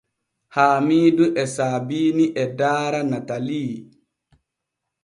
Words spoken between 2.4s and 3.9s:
e daara Natalii.